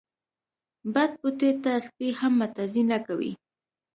بد 0.93 1.11
بوټي 1.21 1.51
ته 1.63 1.71
سپي 1.85 2.09
هم 2.19 2.33
متازې 2.41 2.83
نه 2.91 2.97
کوی. 3.07 3.31